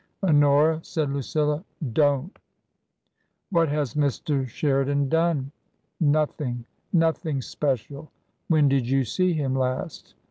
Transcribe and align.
"Honora," 0.23 0.79
said 0.83 1.11
Lucilla— 1.11 1.63
"rf^«V.'"" 1.85 2.31
What 3.51 3.69
has 3.69 3.93
Mr. 3.93 4.47
Sheridan 4.47 5.09
done 5.09 5.51
?""Nothing. 5.99 6.65
Nothing 6.91 7.39
special."" 7.43 8.09
When 8.47 8.67
did 8.67 8.87
you 8.89 9.03
see 9.05 9.33
him 9.33 9.55
last 9.55 10.15